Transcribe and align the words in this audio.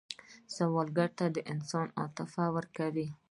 سوالګر 0.55 1.09
ته 1.17 1.25
د 1.35 1.37
انسان 1.53 1.87
عاطفه 1.99 2.45
ورکوئ 2.55 3.07